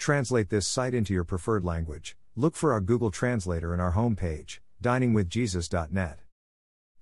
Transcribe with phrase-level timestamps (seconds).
[0.00, 2.16] Translate this site into your preferred language.
[2.34, 6.20] Look for our Google Translator in our homepage, diningwithjesus.net.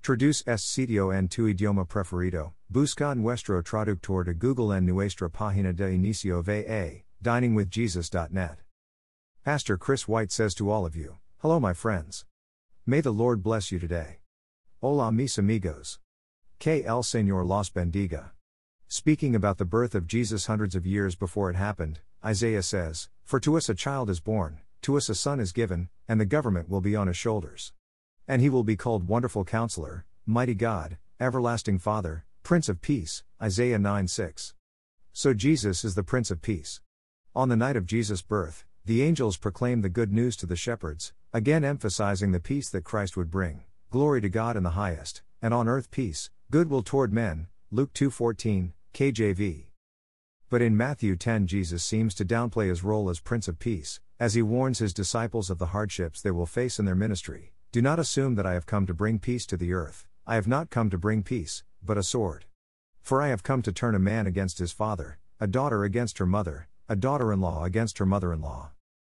[0.03, 2.54] Traduce este sitio en tu idioma preferido.
[2.69, 8.56] Busca nuestro traductor de Google en nuestra página de inicio va, diningwithjesus.net.
[9.44, 12.24] Pastor Chris White says to all of you, Hello, my friends.
[12.85, 14.19] May the Lord bless you today.
[14.80, 16.01] Hola, mis amigos.
[16.59, 18.30] Que el Señor los bendiga.
[18.88, 23.38] Speaking about the birth of Jesus hundreds of years before it happened, Isaiah says, For
[23.41, 26.68] to us a child is born, to us a son is given, and the government
[26.68, 27.72] will be on his shoulders.
[28.26, 33.78] And he will be called Wonderful Counselor, Mighty God, Everlasting Father, Prince of Peace, Isaiah
[33.78, 34.54] 9 6.
[35.12, 36.80] So Jesus is the Prince of Peace.
[37.36, 41.12] On the night of Jesus' birth, the angels proclaimed the good news to the shepherds,
[41.32, 43.62] again emphasizing the peace that Christ would bring.
[43.90, 47.46] Glory to God in the highest, and on earth peace, goodwill toward men.
[47.70, 49.67] Luke 2:14, KJV.
[50.51, 54.33] But in Matthew 10, Jesus seems to downplay his role as Prince of Peace, as
[54.33, 57.52] he warns his disciples of the hardships they will face in their ministry.
[57.71, 60.49] Do not assume that I have come to bring peace to the earth, I have
[60.49, 62.46] not come to bring peace, but a sword.
[63.02, 66.27] For I have come to turn a man against his father, a daughter against her
[66.27, 68.71] mother, a daughter in law against her mother in law.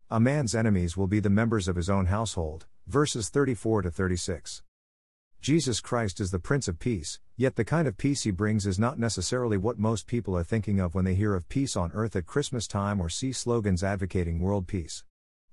[0.10, 4.64] A man's enemies will be the members of his own household, verses 34 to 36.
[5.42, 8.78] Jesus Christ is the Prince of Peace, yet the kind of peace he brings is
[8.78, 12.18] not necessarily what most people are thinking of when they hear of peace on earth
[12.18, 15.06] at Christmas time or see slogans advocating world peace.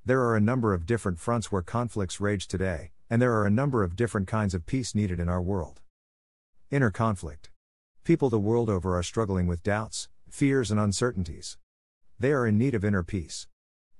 [0.04, 3.50] There are a number of different fronts where conflicts rage today, and there are a
[3.50, 5.80] number of different kinds of peace needed in our world.
[6.68, 7.50] Inner conflict.
[8.02, 11.58] People the world over are struggling with doubts, fears, and uncertainties.
[12.18, 13.46] They are in need of inner peace.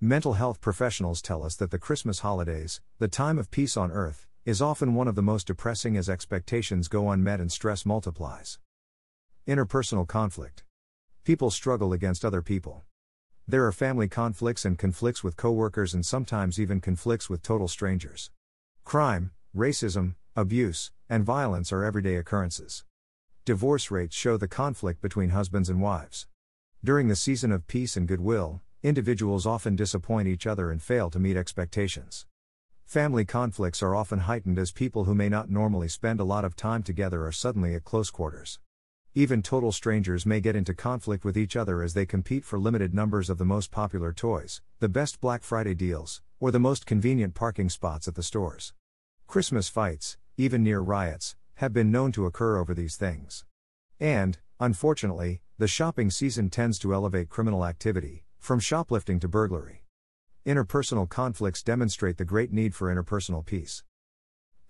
[0.00, 4.27] Mental health professionals tell us that the Christmas holidays, the time of peace on earth,
[4.47, 8.61] is often one of the most depressing as expectations go unmet and stress multiplies.
[9.49, 10.63] Interpersonal conflict.
[11.25, 12.85] People struggle against other people.
[13.49, 18.31] There are family conflicts and conflicts with coworkers and sometimes even conflicts with total strangers.
[18.85, 22.85] Crime, racism, abuse, and violence are everyday occurrences.
[23.45, 26.29] Divorce rates show the conflict between husbands and wives.
[26.85, 31.19] During the season of peace and goodwill, individuals often disappoint each other and fail to
[31.19, 32.27] meet expectations.
[32.87, 36.55] Family conflicts are often heightened as people who may not normally spend a lot of
[36.55, 38.61] time together are suddenly at close quarters.
[39.13, 42.95] Even total strangers may get into conflict with each other as they compete for limited
[42.95, 47.35] numbers of the most popular toys, the best Black Friday deals, or the most convenient
[47.35, 48.73] parking spots at the stores.
[49.27, 53.45] Christmas fights, even near riots, have been known to occur over these things.
[53.99, 59.86] And, unfortunately, the shopping season tends to elevate criminal activity, from shoplifting to burglary.
[60.47, 63.83] Interpersonal conflicts demonstrate the great need for interpersonal peace.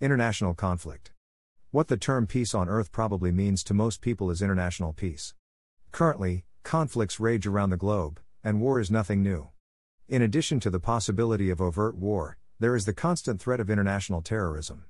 [0.01, 1.11] International conflict.
[1.69, 5.35] What the term peace on earth probably means to most people is international peace.
[5.91, 9.49] Currently, conflicts rage around the globe, and war is nothing new.
[10.09, 14.23] In addition to the possibility of overt war, there is the constant threat of international
[14.23, 14.85] terrorism.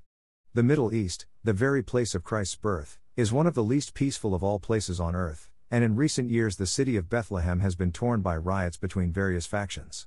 [0.54, 4.34] The Middle East, the very place of Christ's birth, is one of the least peaceful
[4.34, 7.92] of all places on earth, and in recent years the city of Bethlehem has been
[7.92, 10.06] torn by riots between various factions.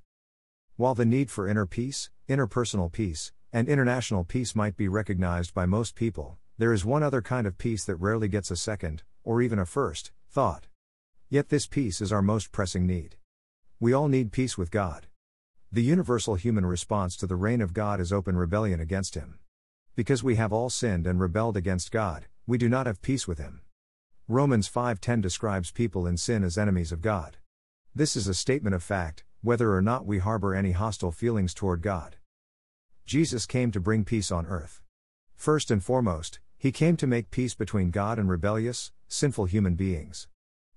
[0.81, 5.67] While the need for inner peace, interpersonal peace, and international peace might be recognized by
[5.67, 9.43] most people, there is one other kind of peace that rarely gets a second, or
[9.43, 10.65] even a first, thought.
[11.29, 13.15] Yet this peace is our most pressing need.
[13.79, 15.05] We all need peace with God.
[15.71, 19.37] The universal human response to the reign of God is open rebellion against Him.
[19.95, 23.37] Because we have all sinned and rebelled against God, we do not have peace with
[23.37, 23.61] Him.
[24.27, 27.37] Romans 5:10 describes people in sin as enemies of God.
[27.93, 31.81] This is a statement of fact, whether or not we harbor any hostile feelings toward
[31.81, 32.17] God.
[33.05, 34.81] Jesus came to bring peace on earth.
[35.35, 40.27] First and foremost, he came to make peace between God and rebellious, sinful human beings.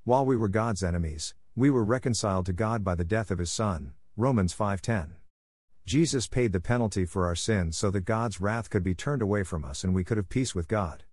[0.04, 3.52] While we were God's enemies, we were reconciled to God by the death of his
[3.52, 5.16] son, Romans 5:10.
[5.84, 9.42] Jesus paid the penalty for our sins so that God's wrath could be turned away
[9.42, 11.04] from us and we could have peace with God.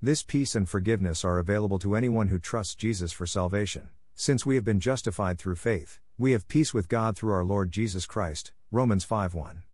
[0.00, 4.54] This peace and forgiveness are available to anyone who trusts Jesus for salvation, since we
[4.54, 6.00] have been justified through faith.
[6.16, 8.52] We have peace with God through our Lord Jesus Christ.
[8.70, 9.64] Romans 5:1.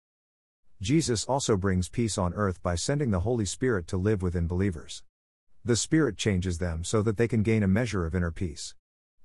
[0.81, 5.03] Jesus also brings peace on earth by sending the Holy Spirit to live within believers.
[5.63, 8.75] The Spirit changes them so that they can gain a measure of inner peace.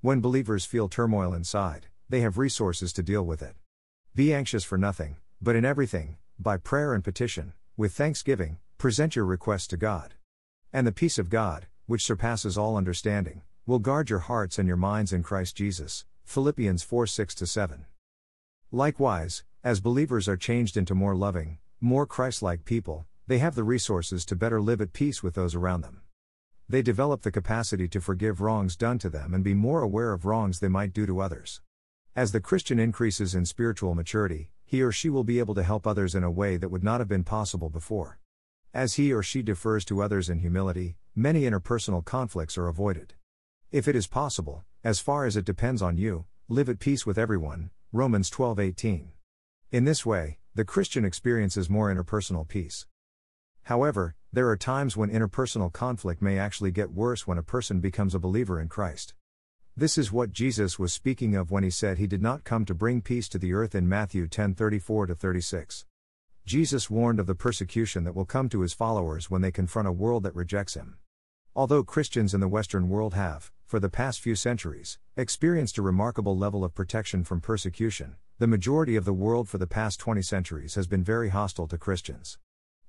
[0.01, 3.56] When believers feel turmoil inside, they have resources to deal with it.
[4.13, 9.25] Be anxious for nothing, but in everything, by prayer and petition, with thanksgiving, present your
[9.25, 10.16] requests to God.
[10.74, 14.78] And the peace of God, which surpasses all understanding, will guard your hearts and your
[14.78, 16.06] minds in Christ Jesus.
[16.24, 17.86] Philippians 4 6 7.
[18.72, 23.64] Likewise, as believers are changed into more loving, more Christ like people, they have the
[23.64, 26.02] resources to better live at peace with those around them.
[26.70, 30.26] They develop the capacity to forgive wrongs done to them and be more aware of
[30.26, 31.62] wrongs they might do to others.
[32.16, 35.88] As the Christian increases in spiritual maturity, he or she will be able to help
[35.88, 38.20] others in a way that would not have been possible before.
[38.76, 43.16] As he or she defers to others in humility, many interpersonal conflicts are avoided.
[43.75, 47.18] If it is possible, as far as it depends on you, live at peace with
[47.18, 47.72] everyone.
[47.92, 49.12] Romans 12:18.
[49.69, 52.88] In this way, the Christian experiences more interpersonal peace.
[53.63, 58.16] However, there are times when interpersonal conflict may actually get worse when a person becomes
[58.16, 59.13] a believer in Christ.
[59.75, 62.74] This is what Jesus was speaking of when he said he did not come to
[62.74, 65.86] bring peace to the earth in Matthew 10:34 36.
[66.45, 69.92] Jesus warned of the persecution that will come to his followers when they confront a
[69.92, 70.95] world that rejects him.
[71.54, 76.38] Although Christians in the Western world have, for the past few centuries, experienced a remarkable
[76.38, 80.76] level of protection from persecution, the majority of the world for the past 20 centuries
[80.76, 82.38] has been very hostile to Christians.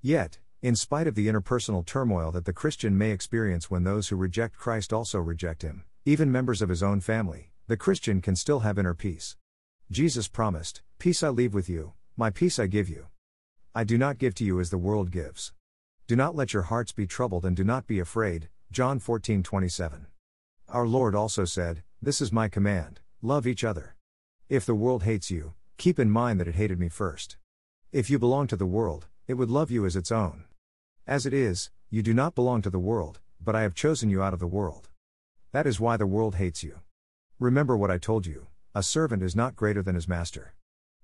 [0.03, 4.17] Yet, in spite of the interpersonal turmoil that the Christian may experience when those who
[4.17, 8.61] reject Christ also reject him, even members of his own family, the Christian can still
[8.61, 9.37] have inner peace.
[9.91, 13.07] Jesus promised, Peace I leave with you, my peace I give you.
[13.75, 15.53] I do not give to you as the world gives.
[16.07, 18.49] Do not let your hearts be troubled and do not be afraid.
[18.73, 20.07] John 14 27.
[20.69, 23.95] Our Lord also said, This is my command love each other.
[24.49, 27.37] If the world hates you, keep in mind that it hated me first.
[27.93, 30.45] If you belong to the world, it would love you as its own.
[31.07, 34.23] As it is, you do not belong to the world, but I have chosen you
[34.23, 34.89] out of the world.
[35.53, 36.81] That is why the world hates you.
[37.39, 40.55] Remember what I told you a servant is not greater than his master.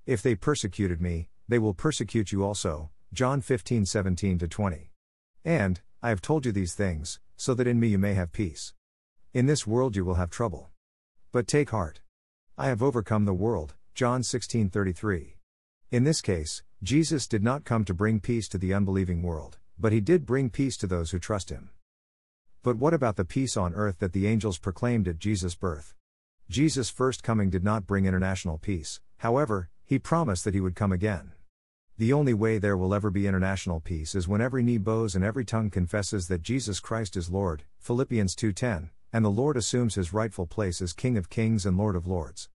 [0.07, 2.91] If they persecuted me, they will persecute you also.
[3.13, 4.91] John 15 17 20.
[5.45, 8.75] And, I have told you these things, so that in me you may have peace.
[9.35, 10.69] In this world you will have trouble.
[11.33, 12.03] But take heart.
[12.59, 13.73] I have overcome the world.
[13.95, 15.39] John 16 33.
[15.91, 19.91] In this case, Jesus did not come to bring peace to the unbelieving world, but
[19.91, 21.71] he did bring peace to those who trust him.
[22.63, 25.95] But what about the peace on earth that the angels proclaimed at Jesus' birth?
[26.51, 30.93] Jesus' first coming did not bring international peace, however, he promised that he would come
[30.93, 31.33] again.
[31.97, 35.25] The only way there will ever be international peace is when every knee bows and
[35.25, 40.13] every tongue confesses that Jesus Christ is Lord, Philippians 2:10, and the Lord assumes his
[40.13, 42.49] rightful place as King of Kings and Lord of Lords.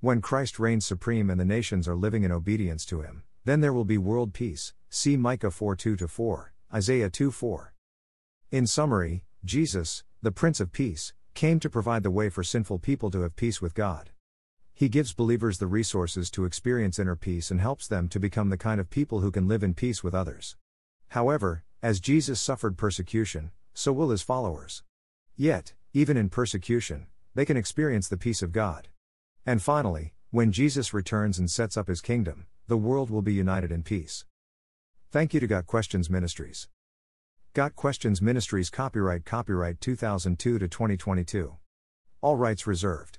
[0.00, 3.72] When Christ reigns supreme and the nations are living in obedience to him, then there
[3.72, 4.74] will be world peace.
[4.90, 7.72] See Micah 4:2 4, Isaiah 2:4.
[8.50, 13.10] In summary, Jesus, the Prince of Peace, came to provide the way for sinful people
[13.10, 14.10] to have peace with God.
[14.74, 18.58] He gives believers the resources to experience inner peace and helps them to become the
[18.58, 20.56] kind of people who can live in peace with others.
[21.08, 24.82] However, as Jesus suffered persecution, so will his followers.
[25.36, 28.88] Yet, even in persecution, they can experience the peace of God.
[29.44, 33.70] And finally, when Jesus returns and sets up his kingdom, the world will be united
[33.70, 34.24] in peace.
[35.10, 36.68] Thank you to Got Questions Ministries.
[37.52, 41.56] Got Questions Ministries copyright copyright 2002 to 2022.
[42.22, 43.18] All rights reserved.